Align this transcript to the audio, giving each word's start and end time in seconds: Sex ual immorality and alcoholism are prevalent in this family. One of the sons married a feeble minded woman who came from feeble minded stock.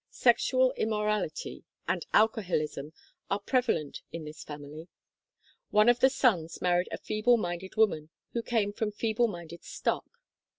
Sex 0.09 0.49
ual 0.49 0.75
immorality 0.77 1.63
and 1.87 2.07
alcoholism 2.11 2.91
are 3.29 3.37
prevalent 3.39 4.01
in 4.11 4.25
this 4.25 4.43
family. 4.43 4.87
One 5.69 5.89
of 5.89 5.99
the 5.99 6.09
sons 6.09 6.59
married 6.59 6.89
a 6.91 6.97
feeble 6.97 7.37
minded 7.37 7.75
woman 7.75 8.09
who 8.33 8.41
came 8.41 8.73
from 8.73 8.91
feeble 8.93 9.27
minded 9.27 9.63
stock. 9.63 10.09